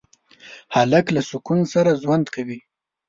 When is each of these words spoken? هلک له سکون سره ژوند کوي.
هلک 0.75 1.05
له 1.15 1.21
سکون 1.29 1.59
سره 1.73 1.99
ژوند 2.01 2.25
کوي. 2.35 2.59